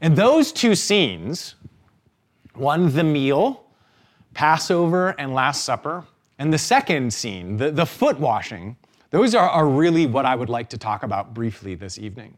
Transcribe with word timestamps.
And 0.00 0.16
those 0.16 0.52
two 0.52 0.74
scenes, 0.74 1.54
one, 2.54 2.92
the 2.92 3.04
meal, 3.04 3.64
Passover 4.34 5.14
and 5.18 5.34
Last 5.34 5.64
Supper, 5.64 6.04
and 6.38 6.52
the 6.52 6.58
second 6.58 7.12
scene, 7.12 7.56
the, 7.56 7.70
the 7.70 7.86
foot 7.86 8.20
washing, 8.20 8.76
those 9.10 9.34
are, 9.34 9.48
are 9.48 9.66
really 9.66 10.06
what 10.06 10.26
I 10.26 10.34
would 10.34 10.50
like 10.50 10.68
to 10.70 10.78
talk 10.78 11.02
about 11.02 11.32
briefly 11.32 11.74
this 11.74 11.98
evening. 11.98 12.36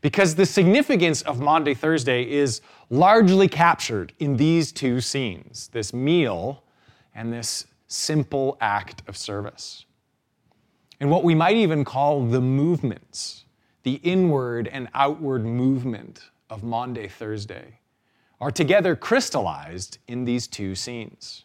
Because 0.00 0.34
the 0.34 0.46
significance 0.46 1.20
of 1.22 1.40
Maundy 1.40 1.74
Thursday 1.74 2.30
is 2.30 2.62
largely 2.88 3.48
captured 3.48 4.14
in 4.18 4.38
these 4.38 4.72
two 4.72 5.02
scenes 5.02 5.68
this 5.68 5.92
meal 5.92 6.62
and 7.14 7.30
this 7.30 7.66
simple 7.86 8.56
act 8.62 9.02
of 9.06 9.16
service. 9.16 9.84
And 11.00 11.10
what 11.10 11.22
we 11.22 11.34
might 11.34 11.56
even 11.56 11.84
call 11.84 12.24
the 12.24 12.40
movements, 12.40 13.44
the 13.82 13.94
inward 14.02 14.68
and 14.68 14.88
outward 14.94 15.44
movement 15.44 16.30
of 16.50 16.62
Maundy 16.62 17.08
Thursday, 17.08 17.78
are 18.40 18.50
together 18.50 18.96
crystallized 18.96 19.98
in 20.08 20.24
these 20.24 20.46
two 20.46 20.74
scenes. 20.74 21.44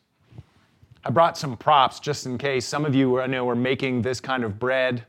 I 1.04 1.12
brought 1.12 1.38
some 1.38 1.56
props 1.56 2.00
just 2.00 2.26
in 2.26 2.38
case 2.38 2.66
some 2.66 2.84
of 2.84 2.96
you 2.96 3.22
I 3.22 3.28
know 3.28 3.48
are 3.48 3.56
making 3.56 4.02
this 4.02 4.20
kind 4.20 4.44
of 4.44 4.58
bread. 4.58 5.06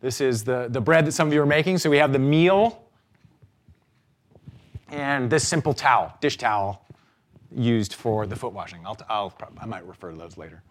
This 0.00 0.20
is 0.20 0.44
the, 0.44 0.68
the 0.68 0.80
bread 0.80 1.06
that 1.06 1.12
some 1.12 1.28
of 1.28 1.32
you 1.32 1.40
are 1.40 1.46
making. 1.46 1.78
So 1.78 1.88
we 1.88 1.96
have 1.96 2.12
the 2.12 2.18
meal 2.18 2.82
and 4.90 5.30
this 5.30 5.48
simple 5.48 5.72
towel, 5.72 6.12
dish 6.20 6.36
towel, 6.36 6.84
used 7.50 7.94
for 7.94 8.26
the 8.26 8.36
foot 8.36 8.52
washing. 8.52 8.80
I'll, 8.84 8.98
I'll 9.08 9.32
I 9.58 9.66
might 9.66 9.86
refer 9.86 10.10
to 10.10 10.16
those 10.16 10.36
later. 10.36 10.62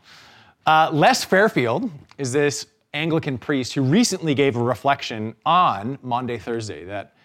Uh, 0.67 0.91
Les 0.93 1.23
Fairfield 1.23 1.89
is 2.17 2.31
this 2.31 2.67
Anglican 2.93 3.37
priest 3.37 3.73
who 3.73 3.81
recently 3.81 4.35
gave 4.35 4.55
a 4.55 4.63
reflection 4.63 5.33
on 5.45 5.97
Maundy 6.03 6.37
Thursday 6.37 6.85
that 6.85 7.15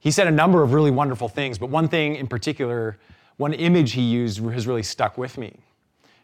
he 0.00 0.10
said 0.10 0.26
a 0.26 0.30
number 0.30 0.62
of 0.62 0.72
really 0.72 0.90
wonderful 0.90 1.28
things, 1.28 1.58
but 1.58 1.70
one 1.70 1.88
thing 1.88 2.16
in 2.16 2.26
particular, 2.26 2.98
one 3.36 3.52
image 3.52 3.92
he 3.92 4.02
used 4.02 4.38
has 4.38 4.66
really 4.66 4.82
stuck 4.82 5.18
with 5.18 5.38
me. 5.38 5.56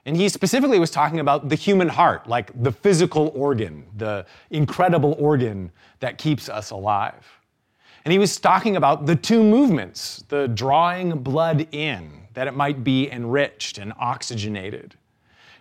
And 0.07 0.17
he 0.17 0.29
specifically 0.29 0.79
was 0.79 0.91
talking 0.91 1.21
about 1.21 1.49
the 1.49 1.55
human 1.55 1.89
heart, 1.89 2.29
like 2.29 2.51
the 2.63 2.71
physical 2.71 3.33
organ, 3.35 3.87
the 3.97 4.27
incredible 4.51 5.17
organ 5.19 5.73
that 6.01 6.19
keeps 6.19 6.49
us 6.49 6.71
alive. 6.71 7.27
And 8.05 8.13
he 8.13 8.19
was 8.19 8.39
talking 8.39 8.77
about 8.77 9.07
the 9.07 9.17
two 9.17 9.43
movements 9.43 10.25
the 10.29 10.49
drawing 10.49 11.21
blood 11.23 11.67
in, 11.73 12.11
that 12.35 12.47
it 12.47 12.55
might 12.55 12.85
be 12.85 13.11
enriched 13.11 13.79
and 13.79 13.93
oxygenated, 13.99 14.95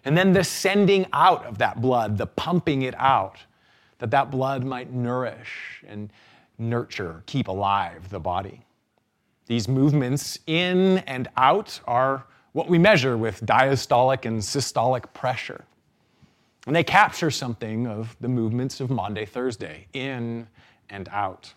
and 0.05 0.17
then 0.17 0.33
the 0.33 0.43
sending 0.43 1.05
out 1.13 1.45
of 1.45 1.57
that 1.59 1.81
blood, 1.81 2.17
the 2.17 2.27
pumping 2.27 2.81
it 2.81 2.95
out, 2.97 3.37
that 3.99 4.11
that 4.11 4.29
blood 4.29 4.65
might 4.65 4.91
nourish 4.91 5.83
and 5.87 6.11
nurture, 6.69 7.23
keep 7.25 7.47
alive 7.47 8.09
the 8.09 8.19
body. 8.19 8.65
These 9.47 9.67
movements 9.67 10.39
in 10.47 10.99
and 10.99 11.27
out 11.37 11.79
are 11.85 12.25
what 12.53 12.69
we 12.69 12.77
measure 12.77 13.17
with 13.17 13.45
diastolic 13.45 14.25
and 14.25 14.39
systolic 14.39 15.11
pressure. 15.13 15.65
And 16.65 16.75
they 16.75 16.83
capture 16.83 17.29
something 17.29 17.87
of 17.87 18.15
the 18.21 18.29
movements 18.29 18.79
of 18.79 18.89
Maundy 18.89 19.25
Thursday, 19.25 19.87
in 19.93 20.47
and 20.89 21.09
out. 21.09 21.53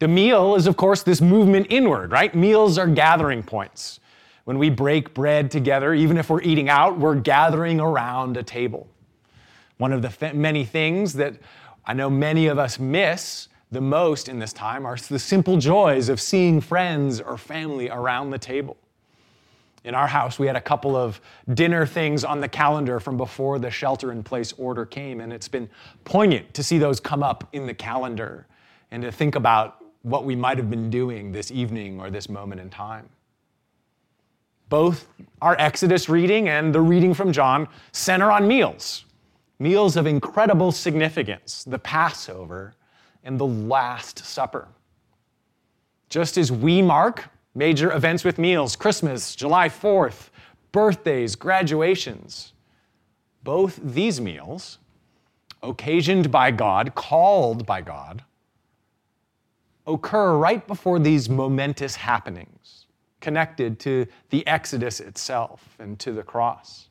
The 0.00 0.08
meal 0.08 0.56
is, 0.56 0.66
of 0.66 0.76
course, 0.76 1.02
this 1.02 1.20
movement 1.20 1.68
inward, 1.70 2.10
right? 2.10 2.34
Meals 2.34 2.76
are 2.76 2.88
gathering 2.88 3.42
points. 3.42 4.00
When 4.44 4.58
we 4.58 4.68
break 4.68 5.14
bread 5.14 5.50
together, 5.50 5.94
even 5.94 6.18
if 6.18 6.28
we're 6.28 6.42
eating 6.42 6.68
out, 6.68 6.98
we're 6.98 7.14
gathering 7.14 7.80
around 7.80 8.36
a 8.36 8.42
table. 8.42 8.88
One 9.78 9.92
of 9.92 10.02
the 10.02 10.08
th- 10.08 10.34
many 10.34 10.64
things 10.64 11.14
that 11.14 11.34
I 11.86 11.94
know 11.94 12.10
many 12.10 12.48
of 12.48 12.58
us 12.58 12.78
miss 12.78 13.48
the 13.74 13.80
most 13.80 14.28
in 14.28 14.38
this 14.38 14.52
time 14.52 14.86
are 14.86 14.96
the 14.96 15.18
simple 15.18 15.58
joys 15.58 16.08
of 16.08 16.20
seeing 16.20 16.60
friends 16.60 17.20
or 17.20 17.36
family 17.36 17.90
around 17.90 18.30
the 18.30 18.38
table. 18.38 18.76
In 19.82 19.94
our 19.94 20.06
house, 20.06 20.38
we 20.38 20.46
had 20.46 20.56
a 20.56 20.60
couple 20.60 20.96
of 20.96 21.20
dinner 21.52 21.84
things 21.84 22.24
on 22.24 22.40
the 22.40 22.48
calendar 22.48 23.00
from 23.00 23.18
before 23.18 23.58
the 23.58 23.70
shelter 23.70 24.12
in 24.12 24.22
place 24.22 24.54
order 24.56 24.86
came, 24.86 25.20
and 25.20 25.32
it's 25.32 25.48
been 25.48 25.68
poignant 26.04 26.54
to 26.54 26.62
see 26.62 26.78
those 26.78 27.00
come 27.00 27.22
up 27.22 27.48
in 27.52 27.66
the 27.66 27.74
calendar 27.74 28.46
and 28.92 29.02
to 29.02 29.12
think 29.12 29.34
about 29.34 29.84
what 30.02 30.24
we 30.24 30.36
might 30.36 30.56
have 30.56 30.70
been 30.70 30.88
doing 30.88 31.32
this 31.32 31.50
evening 31.50 32.00
or 32.00 32.10
this 32.10 32.28
moment 32.28 32.60
in 32.60 32.70
time. 32.70 33.08
Both 34.68 35.06
our 35.42 35.56
Exodus 35.58 36.08
reading 36.08 36.48
and 36.48 36.74
the 36.74 36.80
reading 36.80 37.12
from 37.12 37.32
John 37.32 37.68
center 37.92 38.30
on 38.30 38.46
meals, 38.46 39.04
meals 39.58 39.96
of 39.96 40.06
incredible 40.06 40.72
significance, 40.72 41.64
the 41.64 41.78
Passover 41.78 42.74
and 43.24 43.38
the 43.38 43.46
Last 43.46 44.18
Supper. 44.20 44.68
Just 46.08 46.38
as 46.38 46.52
we 46.52 46.80
mark 46.82 47.24
major 47.54 47.92
events 47.92 48.22
with 48.24 48.38
meals, 48.38 48.76
Christmas, 48.76 49.34
July 49.34 49.68
4th, 49.68 50.28
birthdays, 50.70 51.34
graduations. 51.34 52.52
Both 53.42 53.80
these 53.82 54.20
meals, 54.20 54.78
occasioned 55.62 56.30
by 56.30 56.50
God, 56.50 56.94
called 56.94 57.66
by 57.66 57.80
God, 57.80 58.22
occur 59.86 60.36
right 60.36 60.66
before 60.66 60.98
these 60.98 61.28
momentous 61.28 61.96
happenings 61.96 62.86
connected 63.24 63.80
to 63.80 64.06
the 64.28 64.46
Exodus 64.46 65.00
itself 65.00 65.76
and 65.78 65.98
to 65.98 66.12
the 66.12 66.22
cross. 66.22 66.88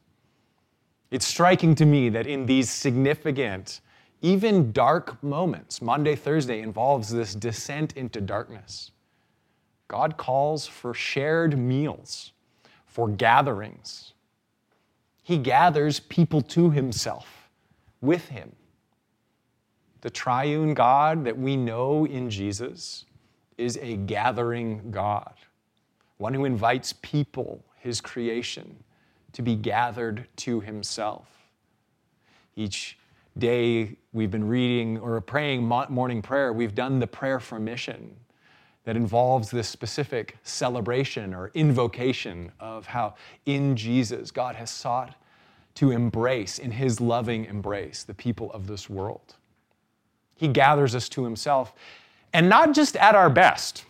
It's 1.12 1.28
striking 1.28 1.76
to 1.76 1.86
me 1.86 2.10
that 2.10 2.26
in 2.26 2.48
these 2.48 2.72
significant, 2.72 3.82
even 4.24 4.72
dark 4.72 5.22
moments, 5.22 5.82
Maundy 5.82 6.16
Thursday 6.16 6.62
involves 6.62 7.10
this 7.10 7.36
descent 7.36 7.98
into 7.98 8.22
darkness. 8.22 8.92
God 9.90 10.16
calls 10.18 10.66
for 10.66 10.94
shared 10.94 11.58
meals, 11.60 12.32
for 12.88 13.10
gatherings. 13.10 14.14
He 15.22 15.38
gathers 15.38 16.00
people 16.00 16.42
to 16.42 16.72
himself, 16.72 17.50
with 18.00 18.30
him. 18.30 18.54
The 20.02 20.10
triune 20.10 20.74
God 20.74 21.26
that 21.26 21.38
we 21.38 21.58
know 21.58 22.06
in 22.06 22.30
Jesus 22.30 23.06
is 23.58 23.78
a 23.82 23.98
gathering 23.98 24.90
God, 24.90 25.34
one 26.18 26.34
who 26.34 26.46
invites 26.46 26.94
people, 27.02 27.64
his 27.78 28.00
creation, 28.00 28.84
to 29.34 29.42
be 29.42 29.56
gathered 29.56 30.28
to 30.38 30.62
himself. 30.62 31.28
Each 32.56 32.98
day 33.38 33.98
we've 34.12 34.32
been 34.32 34.48
reading 34.48 34.98
or 35.00 35.20
praying 35.22 35.64
morning 35.64 36.22
prayer, 36.22 36.54
we've 36.54 36.76
done 36.76 37.00
the 37.00 37.08
prayer 37.08 37.40
for 37.40 37.60
mission 37.60 38.16
that 38.84 38.96
involves 38.96 39.50
this 39.50 39.68
specific 39.68 40.38
celebration 40.44 41.34
or 41.34 41.52
invocation 41.54 42.52
of 42.60 42.86
how 42.86 43.16
in 43.46 43.76
Jesus 43.76 44.30
God 44.32 44.56
has 44.56 44.70
sought 44.70 45.16
to 45.76 45.92
embrace, 45.92 46.60
in 46.60 46.72
his 46.72 47.02
loving 47.02 47.46
embrace, 47.46 48.04
the 48.04 48.14
people 48.14 48.52
of 48.52 48.68
this 48.68 48.90
world. 48.90 49.36
He 50.36 50.48
gathers 50.48 50.94
us 50.94 51.10
to 51.10 51.24
himself, 51.24 51.74
and 52.34 52.50
not 52.50 52.76
just 52.76 52.96
at 52.98 53.16
our 53.16 53.30
best. 53.30 53.86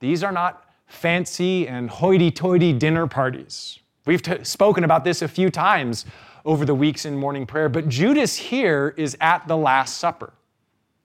These 0.00 0.24
are 0.24 0.32
not 0.32 0.64
fancy 0.86 1.68
and 1.68 1.90
hoity 1.90 2.30
toity 2.30 2.72
dinner 2.72 3.06
parties. 3.06 3.78
We've 4.06 4.22
t- 4.22 4.42
spoken 4.44 4.84
about 4.84 5.04
this 5.04 5.22
a 5.22 5.28
few 5.28 5.50
times 5.50 6.06
over 6.46 6.64
the 6.64 6.74
weeks 6.74 7.04
in 7.04 7.16
morning 7.16 7.44
prayer, 7.44 7.68
but 7.68 7.88
Judas 7.88 8.36
here 8.36 8.94
is 8.96 9.16
at 9.20 9.46
the 9.46 9.56
Last 9.56 9.98
Supper. 9.98 10.32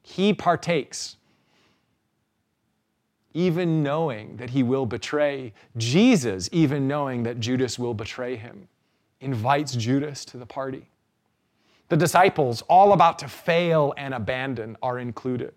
He 0.04 0.34
partakes 0.34 1.18
even 3.34 3.82
knowing 3.82 4.38
that 4.38 4.50
he 4.50 4.64
will 4.64 4.86
betray 4.86 5.54
Jesus, 5.78 6.50
even 6.52 6.88
knowing 6.88 7.24
that 7.24 7.40
Judas 7.40 7.80
will 7.80 7.94
betray 7.94 8.36
him, 8.36 8.68
invites 9.22 9.74
Judas 9.74 10.26
to 10.26 10.38
the 10.38 10.46
party. 10.46 10.90
The 11.90 11.98
disciples, 11.98 12.62
all 12.64 12.94
about 12.94 13.20
to 13.20 13.28
fail 13.28 13.94
and 13.98 14.14
abandon, 14.14 14.78
are 14.82 15.00
included. 15.00 15.54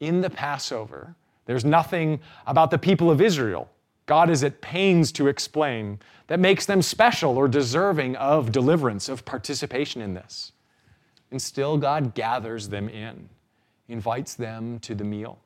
In 0.00 0.20
the 0.20 0.30
Passover, 0.30 1.14
there's 1.46 1.64
nothing 1.64 2.20
about 2.46 2.70
the 2.70 2.78
people 2.78 3.10
of 3.10 3.20
Israel, 3.20 3.68
God 4.06 4.30
is 4.30 4.44
at 4.44 4.60
pains 4.60 5.10
to 5.12 5.26
explain, 5.26 5.98
that 6.28 6.40
makes 6.40 6.66
them 6.66 6.80
special 6.80 7.36
or 7.36 7.48
deserving 7.48 8.16
of 8.16 8.52
deliverance, 8.52 9.08
of 9.08 9.24
participation 9.24 10.00
in 10.00 10.14
this. 10.14 10.52
And 11.30 11.42
still, 11.42 11.76
God 11.76 12.14
gathers 12.14 12.68
them 12.68 12.88
in, 12.88 13.28
invites 13.88 14.34
them 14.34 14.78
to 14.80 14.94
the 14.94 15.04
meal. 15.04 15.38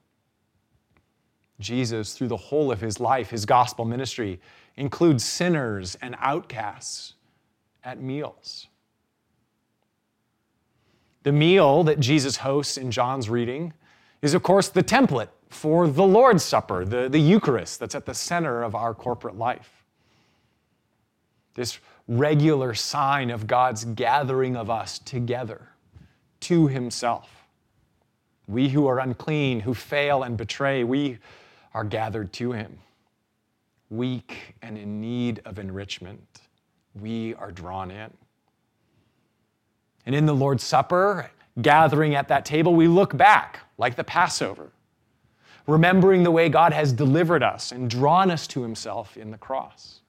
Jesus, 1.59 2.15
through 2.15 2.29
the 2.29 2.37
whole 2.37 2.71
of 2.71 2.81
his 2.81 3.01
life, 3.01 3.31
his 3.31 3.45
gospel 3.45 3.85
ministry, 3.85 4.41
includes 4.77 5.25
sinners 5.25 5.97
and 6.01 6.15
outcasts 6.19 7.15
at 7.85 8.01
meals. 8.01 8.67
The 11.23 11.33
meal 11.33 11.85
that 11.85 12.01
Jesus 12.01 12.39
hosts 12.39 12.79
in 12.79 12.91
John's 12.91 13.29
reading 13.29 13.75
is, 14.23 14.33
of 14.33 14.43
course, 14.43 14.69
the 14.69 14.83
template 14.83 15.29
for 15.51 15.89
the 15.89 16.05
Lord's 16.05 16.45
Supper, 16.45 16.85
the, 16.85 17.09
the 17.09 17.19
Eucharist 17.19 17.81
that's 17.81 17.95
at 17.95 18.07
the 18.07 18.15
center 18.15 18.63
of 18.63 18.75
our 18.75 18.95
corporate 18.95 19.37
life. 19.37 19.85
This 21.55 21.79
regular 22.09 22.75
sign 22.75 23.31
of 23.31 23.47
God's 23.47 23.85
gathering 23.85 24.57
of 24.57 24.71
us 24.71 24.99
together 25.01 25.69
to 26.41 26.69
Himself. 26.69 27.29
We 28.47 28.69
who 28.69 28.87
are 28.87 28.99
unclean, 28.99 29.61
who 29.61 29.75
fail 29.75 30.23
and 30.23 30.37
betray, 30.37 30.83
we 30.83 31.19
are 31.73 31.85
gathered 31.85 32.33
to 32.35 32.53
him. 32.53 32.79
Weak 33.91 34.57
and 34.63 34.77
in 34.77 35.01
need 35.01 35.41
of 35.45 35.59
enrichment, 35.59 36.41
we 37.01 37.35
are 37.35 37.53
drawn 37.53 37.91
in. 37.91 38.11
And 40.07 40.15
in 40.15 40.27
the 40.27 40.35
Lord's 40.35 40.65
Supper, 40.65 41.31
gathering 41.63 42.15
at 42.15 42.29
that 42.29 42.45
table, 42.45 42.75
we 42.75 42.89
look 42.89 43.17
back 43.17 43.61
like 43.79 43.97
the 43.97 44.05
Passover, 44.05 44.73
remembering 45.71 46.23
the 46.23 46.31
way 46.31 46.49
God 46.49 46.73
has 46.73 46.93
delivered 46.93 47.43
us 47.43 47.73
and 47.73 47.89
drawn 47.89 48.31
us 48.31 48.47
to 48.49 48.63
himself 48.63 49.17
in 49.17 49.31
the 49.31 49.39
cross. 49.39 50.01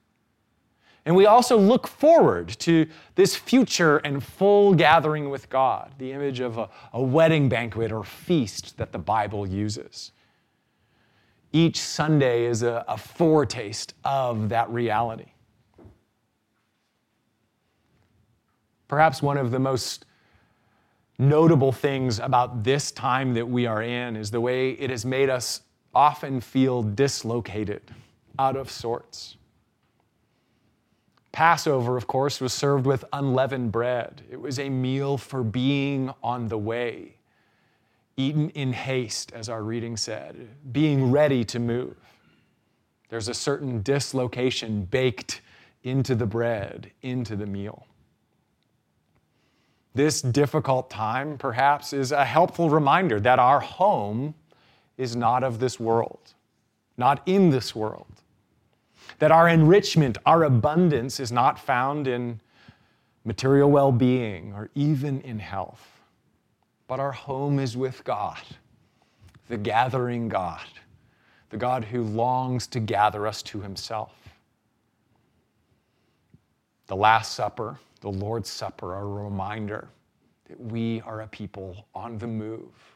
And 1.04 1.16
we 1.16 1.26
also 1.26 1.58
look 1.58 1.88
forward 1.88 2.48
to 2.60 2.86
this 3.16 3.34
future 3.34 3.98
and 3.98 4.22
full 4.22 4.74
gathering 4.74 5.30
with 5.30 5.48
God, 5.50 5.92
the 5.98 6.12
image 6.12 6.40
of 6.40 6.58
a, 6.58 6.68
a, 6.92 7.02
wedding 7.02 7.48
banquet 7.48 7.90
or 7.90 8.04
feast 8.04 8.76
that 8.76 8.92
the 8.92 8.98
Bible 8.98 9.46
uses. 9.46 10.12
Each 11.52 11.80
Sunday 11.80 12.44
is 12.44 12.62
a, 12.62 12.84
a 12.86 12.96
foretaste 12.96 13.94
of 14.04 14.48
that 14.50 14.70
reality. 14.70 15.32
Perhaps 18.86 19.22
one 19.22 19.38
of 19.38 19.50
the 19.50 19.58
most 19.58 20.04
notable 21.22 21.72
things 21.72 22.18
about 22.18 22.64
this 22.64 22.90
time 22.90 23.34
that 23.34 23.48
we 23.48 23.66
are 23.66 23.82
in 23.82 24.16
is 24.16 24.30
the 24.30 24.40
way 24.40 24.72
it 24.72 24.90
has 24.90 25.04
made 25.04 25.30
us 25.30 25.62
often 25.94 26.40
feel 26.40 26.82
dislocated, 26.82 27.82
out 28.38 28.56
of 28.56 28.70
sorts. 28.70 29.36
Passover, 31.30 31.96
of 31.96 32.06
course, 32.06 32.40
was 32.40 32.52
served 32.52 32.84
with 32.84 33.04
unleavened 33.12 33.72
bread. 33.72 34.22
It 34.30 34.40
was 34.40 34.58
a 34.58 34.68
meal 34.68 35.16
for 35.16 35.42
being 35.42 36.12
on 36.22 36.48
the 36.48 36.58
way, 36.58 37.16
eaten 38.16 38.50
in 38.50 38.72
haste, 38.72 39.32
as 39.32 39.48
our 39.48 39.62
reading 39.62 39.96
said, 39.96 40.48
being 40.72 41.10
ready 41.10 41.44
to 41.44 41.58
move. 41.58 41.96
There's 43.08 43.28
a 43.28 43.34
certain 43.34 43.82
dislocation 43.82 44.84
baked 44.84 45.40
into 45.84 46.14
the 46.14 46.26
bread, 46.26 46.90
into 47.02 47.36
the 47.36 47.46
meal. 47.46 47.86
This 49.94 50.22
difficult 50.22 50.90
time, 50.90 51.36
perhaps, 51.36 51.92
is 51.92 52.12
a 52.12 52.24
helpful 52.24 52.70
reminder 52.70 53.20
that 53.20 53.38
our 53.38 53.60
home 53.60 54.34
is 54.96 55.14
not 55.14 55.42
of 55.42 55.58
this 55.58 55.78
world, 55.78 56.34
not 56.96 57.22
in 57.26 57.50
this 57.50 57.74
world 57.74 58.06
that 59.18 59.30
our 59.30 59.48
enrichment, 59.48 60.18
our 60.26 60.42
abundance 60.42 61.20
is 61.20 61.30
not 61.30 61.58
found 61.58 62.08
in 62.08 62.40
material 63.24 63.70
well 63.70 63.92
being 63.92 64.52
or 64.52 64.68
even 64.74 65.20
in 65.20 65.38
health, 65.38 66.00
but 66.88 66.98
our 66.98 67.12
home 67.12 67.60
is 67.60 67.76
with 67.76 68.02
God, 68.02 68.40
the 69.48 69.56
gathering 69.56 70.28
God, 70.28 70.66
the 71.50 71.56
God 71.56 71.84
who 71.84 72.02
longs 72.02 72.66
to 72.66 72.80
gather 72.80 73.26
us 73.26 73.42
to 73.44 73.60
himself. 73.60 74.12
The 76.88 76.96
Last 76.96 77.32
Supper, 77.32 77.78
the 78.02 78.10
Lord's 78.10 78.50
Supper, 78.50 78.96
a 78.96 79.04
reminder 79.04 79.88
that 80.48 80.60
we 80.60 81.00
are 81.02 81.22
a 81.22 81.26
people 81.28 81.86
on 81.94 82.18
the 82.18 82.26
move 82.26 82.92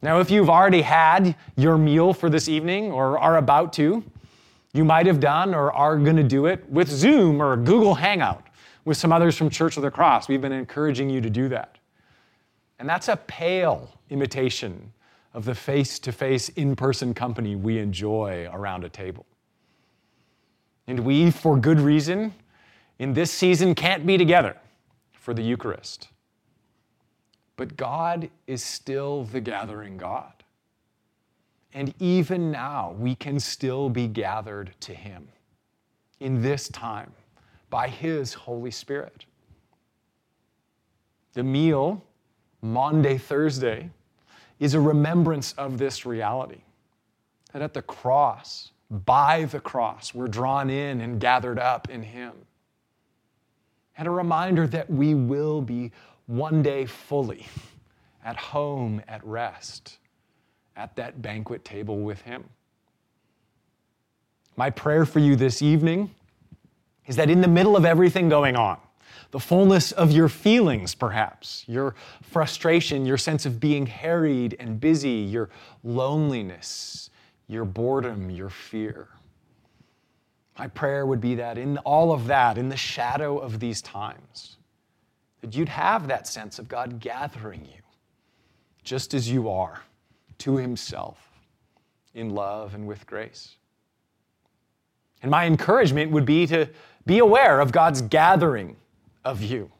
now, 0.00 0.20
if 0.20 0.30
you've 0.30 0.50
already 0.50 0.82
had 0.82 1.34
your 1.56 1.76
meal 1.76 2.12
for 2.12 2.30
this 2.30 2.48
evening 2.48 2.92
or 2.92 3.18
are 3.18 3.36
about 3.36 3.72
to, 3.74 4.04
you 4.72 4.84
might 4.84 5.06
have 5.06 5.18
done 5.18 5.54
or 5.54 5.72
are 5.72 5.98
going 5.98 6.16
to 6.16 6.22
do 6.22 6.46
it 6.46 6.68
with 6.70 6.88
Zoom 6.88 7.42
or 7.42 7.56
Google 7.56 7.96
Hangout 7.96 8.46
with 8.84 8.96
some 8.96 9.12
others 9.12 9.36
from 9.36 9.50
Church 9.50 9.76
of 9.76 9.82
the 9.82 9.90
Cross. 9.90 10.28
We've 10.28 10.40
been 10.40 10.52
encouraging 10.52 11.10
you 11.10 11.20
to 11.20 11.30
do 11.30 11.48
that. 11.48 11.78
And 12.78 12.88
that's 12.88 13.08
a 13.08 13.16
pale 13.16 13.90
imitation 14.08 14.92
of 15.34 15.44
the 15.44 15.54
face 15.54 15.98
to 15.98 16.12
face, 16.12 16.48
in 16.50 16.76
person 16.76 17.12
company 17.12 17.56
we 17.56 17.78
enjoy 17.78 18.48
around 18.52 18.84
a 18.84 18.88
table. 18.88 19.26
And 20.86 21.00
we, 21.00 21.32
for 21.32 21.58
good 21.58 21.80
reason, 21.80 22.32
in 22.98 23.14
this 23.14 23.30
season 23.30 23.74
can't 23.74 24.06
be 24.06 24.18
together 24.18 24.56
for 25.12 25.34
the 25.34 25.42
Eucharist. 25.42 26.08
But 27.56 27.76
God 27.76 28.30
is 28.46 28.62
still 28.62 29.24
the 29.24 29.40
gathering 29.40 29.96
God. 29.96 30.32
And 31.74 31.92
even 31.98 32.50
now, 32.50 32.94
we 32.98 33.14
can 33.14 33.38
still 33.38 33.90
be 33.90 34.06
gathered 34.06 34.72
to 34.80 34.94
Him 34.94 35.28
in 36.20 36.40
this 36.40 36.68
time 36.68 37.12
by 37.68 37.88
His 37.88 38.32
Holy 38.32 38.70
Spirit. 38.70 39.26
The 41.34 41.42
meal, 41.42 42.02
Maundy 42.62 43.18
Thursday, 43.18 43.90
is 44.58 44.74
a 44.74 44.80
remembrance 44.80 45.52
of 45.52 45.78
this 45.78 46.06
reality 46.06 46.62
that 47.52 47.62
at 47.62 47.74
the 47.74 47.82
cross, 47.82 48.72
by 48.90 49.44
the 49.44 49.60
cross, 49.60 50.14
we're 50.14 50.26
drawn 50.26 50.70
in 50.70 51.00
and 51.00 51.20
gathered 51.20 51.58
up 51.58 51.90
in 51.90 52.02
Him. 52.02 52.32
And 53.98 54.08
a 54.08 54.10
reminder 54.10 54.66
that 54.68 54.88
we 54.88 55.14
will 55.14 55.60
be 55.60 55.92
one 56.26 56.62
day 56.62 56.86
fully 56.86 57.46
at 58.24 58.36
home, 58.36 59.02
at 59.08 59.24
rest, 59.26 59.98
at 60.76 60.94
that 60.96 61.20
banquet 61.20 61.64
table 61.64 61.98
with 62.00 62.22
Him. 62.22 62.44
My 64.56 64.70
prayer 64.70 65.04
for 65.04 65.18
you 65.18 65.36
this 65.36 65.62
evening 65.62 66.14
is 67.06 67.16
that 67.16 67.30
in 67.30 67.40
the 67.40 67.48
middle 67.48 67.76
of 67.76 67.84
everything 67.84 68.28
going 68.28 68.56
on, 68.56 68.78
the 69.30 69.40
fullness 69.40 69.92
of 69.92 70.10
your 70.10 70.28
feelings, 70.28 70.94
perhaps, 70.94 71.64
your 71.66 71.94
frustration, 72.22 73.04
your 73.04 73.18
sense 73.18 73.46
of 73.46 73.60
being 73.60 73.86
harried 73.86 74.56
and 74.58 74.80
busy, 74.80 75.10
your 75.10 75.50
loneliness, 75.82 77.10
your 77.46 77.64
boredom, 77.64 78.30
your 78.30 78.50
fear. 78.50 79.08
My 80.58 80.66
prayer 80.66 81.06
would 81.06 81.20
be 81.20 81.36
that 81.36 81.56
in 81.56 81.78
all 81.78 82.12
of 82.12 82.26
that, 82.26 82.58
in 82.58 82.68
the 82.68 82.76
shadow 82.76 83.38
of 83.38 83.60
these 83.60 83.80
times, 83.80 84.56
that 85.40 85.54
you'd 85.54 85.68
have 85.68 86.08
that 86.08 86.26
sense 86.26 86.58
of 86.58 86.68
God 86.68 86.98
gathering 86.98 87.64
you 87.64 87.82
just 88.82 89.14
as 89.14 89.30
you 89.30 89.48
are 89.48 89.82
to 90.38 90.56
Himself 90.56 91.18
in 92.14 92.30
love 92.30 92.74
and 92.74 92.86
with 92.86 93.06
grace. 93.06 93.56
And 95.22 95.30
my 95.30 95.46
encouragement 95.46 96.10
would 96.10 96.24
be 96.24 96.46
to 96.48 96.68
be 97.06 97.18
aware 97.18 97.60
of 97.60 97.70
God's 97.70 98.02
gathering 98.02 98.76
of 99.24 99.42
you, 99.42 99.70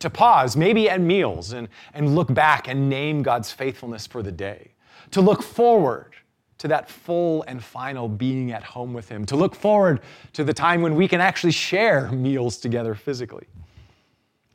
to 0.00 0.10
pause, 0.10 0.56
maybe 0.56 0.88
at 0.88 1.00
meals, 1.00 1.52
and, 1.52 1.68
and 1.94 2.14
look 2.14 2.32
back 2.32 2.66
and 2.66 2.88
name 2.88 3.22
God's 3.22 3.52
faithfulness 3.52 4.06
for 4.06 4.22
the 4.22 4.32
day, 4.32 4.72
to 5.12 5.20
look 5.20 5.42
forward 5.42 6.14
to 6.58 6.68
that 6.68 6.88
full 6.88 7.42
and 7.46 7.62
final 7.62 8.08
being 8.08 8.52
at 8.52 8.62
home 8.62 8.92
with 8.92 9.08
Him, 9.08 9.24
to 9.26 9.36
look 9.36 9.54
forward 9.54 10.00
to 10.32 10.44
the 10.44 10.54
time 10.54 10.82
when 10.82 10.94
we 10.94 11.06
can 11.06 11.20
actually 11.20 11.52
share 11.52 12.10
meals 12.10 12.58
together 12.58 12.94
physically 12.94 13.46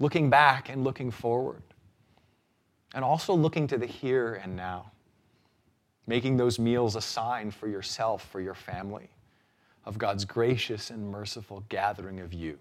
looking 0.02 0.30
back 0.30 0.68
and 0.70 0.84
looking 0.84 1.12
forward, 1.12 1.62
and 2.94 3.06
also 3.06 3.34
looking 3.34 3.68
to 3.68 3.78
the 3.78 3.86
here 3.86 4.42
and 4.44 4.56
now, 4.56 4.92
making 6.08 6.36
those 6.36 6.60
meals 6.60 6.96
a 6.96 7.02
sign 7.02 7.52
for 7.52 7.68
yourself, 7.68 8.28
for 8.32 8.42
your 8.42 8.56
family, 8.56 9.10
of 9.86 9.98
God's 9.98 10.26
gracious 10.26 10.90
and 10.90 11.10
merciful 11.10 11.64
gathering 11.70 12.20
of 12.20 12.34
you 12.34 12.58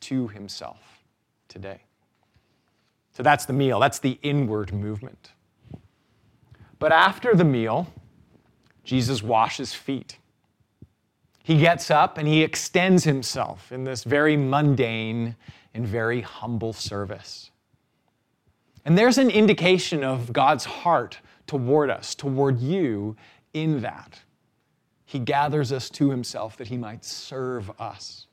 to 0.00 0.28
Himself 0.28 1.04
today. 1.48 1.82
So 3.12 3.22
that's 3.22 3.44
the 3.44 3.52
meal, 3.52 3.78
that's 3.78 3.98
the 3.98 4.18
inward 4.22 4.72
movement. 4.72 5.32
But 6.78 6.92
after 6.92 7.34
the 7.34 7.44
meal, 7.44 7.92
Jesus 8.88 9.22
washes 9.22 9.74
feet. 9.74 10.16
He 11.44 11.58
gets 11.58 11.90
up 11.90 12.16
and 12.16 12.26
he 12.26 12.42
extends 12.42 13.04
himself 13.04 13.70
in 13.70 13.84
this 13.84 14.02
very 14.02 14.34
mundane 14.34 15.36
and 15.74 15.86
very 15.86 16.22
humble 16.22 16.72
service. 16.72 17.50
And 18.86 18.96
there's 18.96 19.18
an 19.18 19.28
indication 19.28 20.02
of 20.02 20.32
God's 20.32 20.64
heart 20.64 21.18
toward 21.46 21.90
us, 21.90 22.14
toward 22.14 22.60
you, 22.60 23.14
in 23.52 23.82
that. 23.82 24.20
He 25.04 25.18
gathers 25.18 25.70
us 25.70 25.90
to 25.90 26.08
himself 26.08 26.56
that 26.56 26.68
he 26.68 26.78
might 26.78 27.04
serve 27.04 27.70
us. 27.78 28.26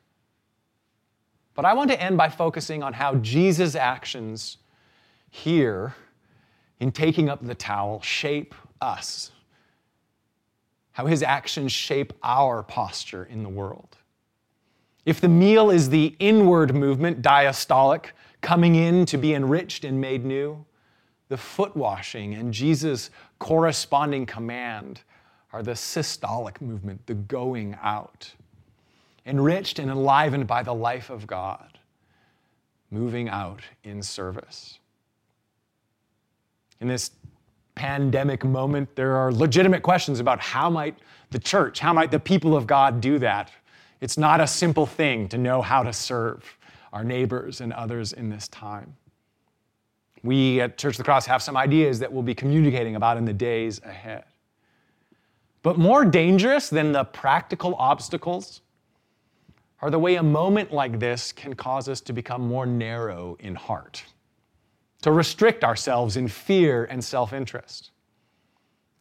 But 1.53 1.65
I 1.65 1.73
want 1.73 1.91
to 1.91 2.01
end 2.01 2.15
by 2.15 2.29
focusing 2.29 2.81
on 2.81 2.93
how 2.93 3.15
Jesus' 3.15 3.75
actions 3.75 4.55
here 5.29 5.95
in 6.79 6.93
taking 6.93 7.27
up 7.27 7.45
the 7.45 7.55
towel 7.55 7.99
shape 7.99 8.55
us, 8.79 9.31
how 10.95 11.05
his 11.05 11.21
actions 11.21 11.73
shape 11.73 12.13
our 12.23 12.63
posture 12.63 13.25
in 13.25 13.43
the 13.43 13.49
world. 13.49 13.97
If 15.05 15.19
the 15.19 15.27
meal 15.27 15.69
is 15.69 15.89
the 15.89 16.15
inward 16.19 16.73
movement, 16.73 17.21
diastolic, 17.21 18.11
coming 18.39 18.75
in 18.75 19.05
to 19.07 19.17
be 19.17 19.33
enriched 19.33 19.83
and 19.83 19.99
made 19.99 20.23
new, 20.23 20.65
the 21.27 21.35
foot 21.35 21.75
washing 21.75 22.35
and 22.35 22.53
Jesus' 22.53 23.09
corresponding 23.39 24.25
command 24.25 25.01
are 25.51 25.61
the 25.61 25.73
systolic 25.73 26.61
movement, 26.61 27.05
the 27.07 27.13
going 27.13 27.77
out, 27.81 28.31
enriched 29.25 29.79
and 29.79 29.91
enlivened 29.91 30.47
by 30.47 30.63
the 30.63 30.73
life 30.73 31.09
of 31.09 31.27
God, 31.27 31.77
moving 32.89 33.27
out 33.27 33.63
in 33.83 34.01
service. 34.01 34.79
In 36.79 36.87
this 36.87 37.11
pandemic 37.75 38.43
moment, 38.43 38.95
there 38.95 39.15
are 39.15 39.31
legitimate 39.31 39.83
questions 39.83 40.19
about 40.19 40.39
how 40.39 40.69
might 40.69 40.97
the 41.31 41.39
church, 41.39 41.79
how 41.79 41.93
might 41.93 42.11
the 42.11 42.19
people 42.19 42.55
of 42.55 42.65
God 42.65 43.01
do 43.01 43.19
that? 43.19 43.51
It's 44.01 44.17
not 44.17 44.41
a 44.41 44.47
simple 44.47 44.85
thing 44.85 45.27
to 45.29 45.37
know 45.37 45.61
how 45.61 45.83
to 45.83 45.93
serve 45.93 46.57
our 46.93 47.03
neighbors 47.03 47.61
and 47.61 47.73
others 47.73 48.13
in 48.13 48.29
this 48.29 48.47
time. 48.47 48.95
We 50.23 50.61
at 50.61 50.77
Church 50.77 50.95
of 50.95 50.97
the 50.99 51.03
Cross 51.03 51.25
have 51.27 51.43
some 51.43 51.55
ideas 51.55 51.99
that 51.99 52.11
we'll 52.11 52.23
be 52.23 52.33
communicating 52.33 52.95
about 52.95 53.17
in 53.17 53.25
the 53.25 53.33
days 53.33 53.79
ahead. 53.83 54.23
But 55.61 55.77
more 55.77 56.05
dangerous 56.05 56.69
than 56.69 56.91
the 56.91 57.03
practical 57.03 57.75
obstacles 57.77 58.61
are 59.81 59.89
the 59.89 59.99
way 59.99 60.15
a 60.15 60.23
moment 60.23 60.71
like 60.71 60.99
this 60.99 61.31
can 61.31 61.53
cause 61.53 61.89
us 61.89 62.01
to 62.01 62.13
become 62.13 62.47
more 62.47 62.65
narrow 62.65 63.35
in 63.39 63.55
heart, 63.55 64.03
to 65.05 65.11
restrict 65.11 65.63
ourselves 65.63 66.17
in 66.17 66.27
fear 66.27 66.85
and 66.85 67.03
self 67.03 67.31
interest. 67.31 67.91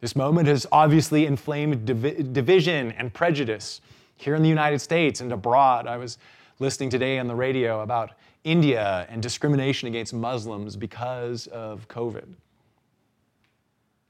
This 0.01 0.15
moment 0.15 0.47
has 0.47 0.67
obviously 0.71 1.25
inflamed 1.25 1.83
divi- 1.83 2.21
division 2.31 2.91
and 2.91 3.11
prejudice 3.11 3.81
here 4.15 4.35
in 4.35 4.43
the 4.43 4.47
United 4.49 4.77
States 4.77 5.21
and 5.21 5.31
abroad. 5.31 5.87
I 5.87 5.97
was 5.97 6.19
listening 6.59 6.91
today 6.91 7.17
on 7.17 7.25
the 7.25 7.33
radio 7.33 7.81
about 7.81 8.11
India 8.43 9.07
and 9.09 9.19
discrimination 9.19 9.87
against 9.87 10.13
Muslims 10.13 10.75
because 10.75 11.47
of 11.47 11.87
COVID. 11.87 12.27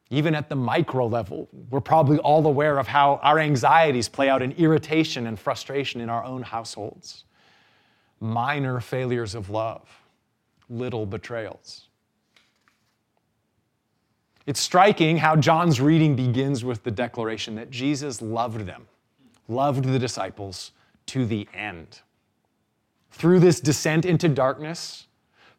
Even 0.09 0.35
at 0.35 0.49
the 0.49 0.55
micro 0.57 1.07
level, 1.07 1.47
we're 1.69 1.79
probably 1.79 2.17
all 2.17 2.45
aware 2.45 2.77
of 2.77 2.87
how 2.87 3.21
our 3.23 3.39
anxieties 3.39 4.09
play 4.09 4.27
out 4.27 4.41
in 4.41 4.51
irritation 4.57 5.27
and 5.27 5.39
frustration 5.39 6.01
in 6.01 6.09
our 6.09 6.25
own 6.25 6.41
households. 6.41 7.23
Minor 8.19 8.81
failures 8.81 9.33
of 9.33 9.49
love, 9.49 9.87
little 10.69 11.05
betrayals. 11.05 11.87
It's 14.45 14.59
striking 14.59 15.17
how 15.17 15.35
John's 15.35 15.81
reading 15.81 16.15
begins 16.15 16.63
with 16.63 16.83
the 16.83 16.91
declaration 16.91 17.55
that 17.55 17.71
Jesus 17.71 18.21
loved 18.21 18.61
them, 18.67 18.87
loved 19.47 19.85
the 19.85 19.97
disciples 19.97 20.71
to 21.07 21.25
the 21.25 21.47
end. 21.53 22.01
Through 23.11 23.39
this 23.39 23.59
descent 23.59 24.05
into 24.05 24.27
darkness, 24.27 25.07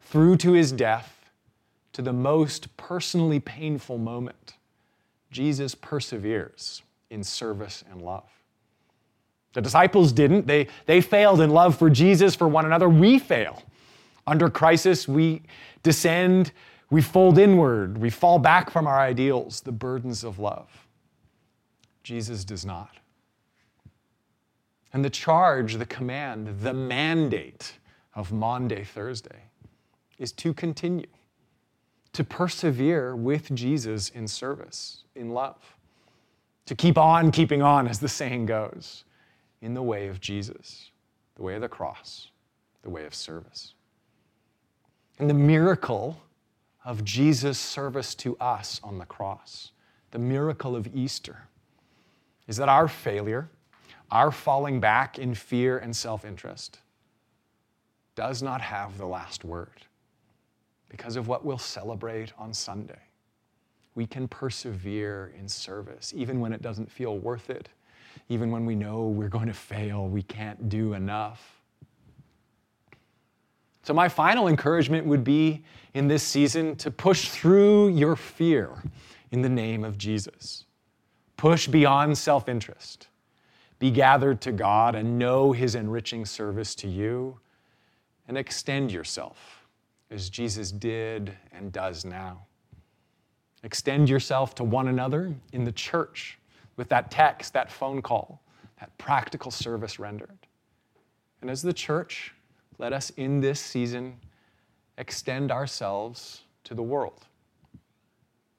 through 0.01 0.37
to 0.37 0.53
his 0.53 0.71
death, 0.71 1.31
to 1.93 2.01
the 2.01 2.13
most 2.13 2.75
personally 2.77 3.39
painful 3.39 3.97
moment, 3.97 4.53
Jesus 5.31 5.75
perseveres 5.75 6.81
in 7.09 7.23
service 7.23 7.83
and 7.91 8.01
love. 8.01 8.29
The 9.53 9.61
disciples 9.61 10.11
didn't. 10.11 10.45
They, 10.45 10.67
they 10.85 11.01
failed 11.01 11.41
in 11.41 11.49
love 11.49 11.77
for 11.77 11.89
Jesus, 11.89 12.35
for 12.35 12.47
one 12.47 12.65
another. 12.65 12.87
We 12.87 13.17
fail. 13.17 13.63
Under 14.27 14.49
crisis, 14.49 15.07
we 15.07 15.41
descend, 15.83 16.51
we 16.89 17.01
fold 17.01 17.39
inward, 17.39 17.97
we 17.97 18.09
fall 18.09 18.37
back 18.37 18.69
from 18.69 18.85
our 18.85 18.99
ideals, 18.99 19.61
the 19.61 19.71
burdens 19.71 20.23
of 20.23 20.37
love. 20.37 20.87
Jesus 22.03 22.43
does 22.43 22.65
not. 22.65 22.97
And 24.93 25.03
the 25.03 25.09
charge, 25.09 25.75
the 25.75 25.85
command, 25.85 26.59
the 26.61 26.73
mandate 26.73 27.73
of 28.15 28.31
Maundy 28.31 28.83
Thursday 28.83 29.43
is 30.17 30.31
to 30.33 30.53
continue, 30.53 31.05
to 32.13 32.23
persevere 32.23 33.15
with 33.15 33.53
Jesus 33.53 34.09
in 34.09 34.27
service, 34.27 35.03
in 35.15 35.29
love, 35.29 35.75
to 36.65 36.75
keep 36.75 36.97
on 36.97 37.31
keeping 37.31 37.61
on, 37.61 37.87
as 37.87 37.99
the 37.99 38.09
saying 38.09 38.45
goes, 38.45 39.05
in 39.61 39.73
the 39.73 39.83
way 39.83 40.07
of 40.07 40.19
Jesus, 40.19 40.91
the 41.35 41.43
way 41.43 41.55
of 41.55 41.61
the 41.61 41.69
cross, 41.69 42.29
the 42.81 42.89
way 42.89 43.05
of 43.05 43.13
service. 43.13 43.73
And 45.19 45.29
the 45.29 45.33
miracle 45.33 46.21
of 46.85 47.03
Jesus' 47.03 47.59
service 47.59 48.15
to 48.15 48.37
us 48.37 48.79
on 48.83 48.97
the 48.97 49.05
cross, 49.05 49.71
the 50.11 50.19
miracle 50.19 50.75
of 50.75 50.87
Easter, 50.95 51.47
is 52.47 52.57
that 52.57 52.69
our 52.69 52.87
failure, 52.87 53.49
our 54.11 54.31
falling 54.31 54.79
back 54.79 55.19
in 55.19 55.33
fear 55.33 55.79
and 55.79 55.95
self 55.95 56.23
interest, 56.23 56.79
does 58.15 58.41
not 58.41 58.61
have 58.61 58.97
the 58.97 59.05
last 59.05 59.43
word 59.43 59.85
because 60.89 61.15
of 61.15 61.27
what 61.27 61.43
we'll 61.43 61.57
celebrate 61.57 62.31
on 62.37 62.53
Sunday. 62.53 62.99
We 63.95 64.05
can 64.05 64.27
persevere 64.27 65.33
in 65.37 65.47
service, 65.47 66.13
even 66.15 66.39
when 66.39 66.53
it 66.53 66.61
doesn't 66.61 66.89
feel 66.91 67.17
worth 67.17 67.49
it, 67.49 67.69
even 68.29 68.51
when 68.51 68.65
we 68.65 68.75
know 68.75 69.07
we're 69.07 69.29
going 69.29 69.47
to 69.47 69.53
fail, 69.53 70.07
we 70.07 70.21
can't 70.21 70.69
do 70.69 70.93
enough. 70.93 71.56
So, 73.87 73.93
my 73.93 74.09
final 74.09 74.49
encouragement 74.49 75.07
would 75.07 75.23
be 75.23 75.63
in 75.93 76.09
this 76.09 76.21
season 76.21 76.75
to 76.75 76.91
push 76.91 77.29
through 77.29 77.87
your 77.87 78.17
fear 78.17 78.83
in 79.31 79.41
the 79.41 79.47
name 79.47 79.85
of 79.85 79.97
Jesus. 79.97 80.65
Push 81.37 81.69
beyond 81.69 82.17
self 82.17 82.49
interest. 82.49 83.07
Be 83.79 83.89
gathered 83.89 84.41
to 84.41 84.51
God 84.51 84.93
and 84.93 85.17
know 85.17 85.53
His 85.53 85.73
enriching 85.73 86.25
service 86.25 86.75
to 86.75 86.89
you, 86.89 87.39
and 88.27 88.37
extend 88.37 88.91
yourself 88.91 89.65
as 90.11 90.29
Jesus 90.29 90.69
did 90.69 91.31
and 91.53 91.71
does 91.71 92.03
now. 92.03 92.45
Extend 93.63 94.09
yourself 94.09 94.53
to 94.55 94.65
one 94.65 94.89
another 94.89 95.33
in 95.53 95.63
the 95.63 95.71
church 95.71 96.37
with 96.75 96.89
that 96.89 97.09
text, 97.09 97.53
that 97.53 97.71
phone 97.71 98.01
call, 98.01 98.41
that 98.81 98.97
practical 98.97 99.49
service 99.49 99.97
rendered. 99.97 100.37
And 101.39 101.49
as 101.49 101.61
the 101.61 101.71
church, 101.71 102.33
let 102.77 102.93
us 102.93 103.09
in 103.11 103.41
this 103.41 103.59
season 103.59 104.17
extend 104.97 105.51
ourselves 105.51 106.41
to 106.63 106.73
the 106.73 106.83
world, 106.83 107.25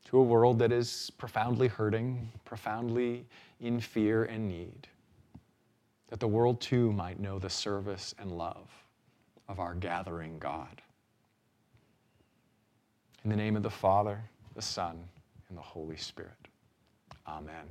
to 0.06 0.18
a 0.18 0.22
world 0.22 0.58
that 0.58 0.72
is 0.72 1.10
profoundly 1.18 1.68
hurting, 1.68 2.30
profoundly 2.44 3.26
in 3.60 3.80
fear 3.80 4.24
and 4.24 4.48
need, 4.48 4.88
that 6.08 6.20
the 6.20 6.28
world 6.28 6.60
too 6.60 6.92
might 6.92 7.20
know 7.20 7.38
the 7.38 7.50
service 7.50 8.14
and 8.18 8.32
love 8.32 8.68
of 9.48 9.60
our 9.60 9.74
gathering 9.74 10.38
God. 10.38 10.82
In 13.24 13.30
the 13.30 13.36
name 13.36 13.56
of 13.56 13.62
the 13.62 13.70
Father, 13.70 14.22
the 14.54 14.62
Son, 14.62 14.98
and 15.48 15.58
the 15.58 15.62
Holy 15.62 15.96
Spirit. 15.96 16.32
Amen. 17.26 17.66